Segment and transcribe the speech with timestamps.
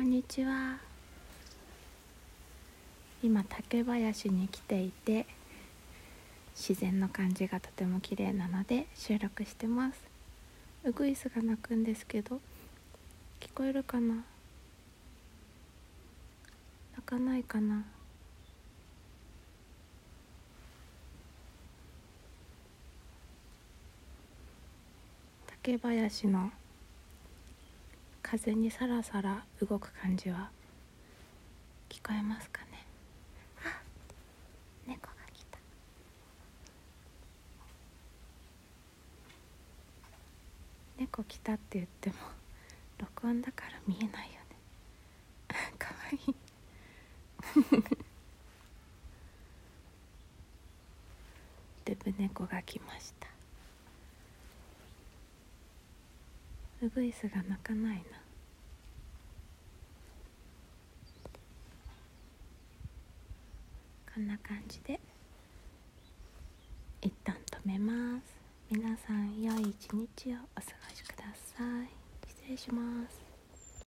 [0.00, 0.78] こんにちは。
[3.22, 5.26] 今竹林に来ていて
[6.56, 10.00] 自然の感じがとても綺麗なので収録してます。
[10.84, 12.40] ウグイスが鳴くんですけど
[13.40, 14.24] 聞こえるかな？
[16.96, 17.84] 鳴かないかな？
[25.62, 26.50] 竹林の
[28.30, 30.52] 風にさらさら動く感じは
[31.88, 32.86] 聞こえますかね？
[33.64, 33.82] あ
[34.86, 35.58] 猫が来た。
[40.96, 42.16] 猫来たって言っても
[42.98, 44.46] 録音だから見えないよね。
[45.76, 46.34] かわいい。
[51.84, 53.19] デブ猫が来ました。
[56.82, 58.02] ウグイスが鳴かないな。
[64.14, 64.98] こんな感じで
[67.02, 68.34] 一旦止めます。
[68.70, 71.88] 皆さん良い一日をお過ごしください。
[72.26, 73.29] 失礼します。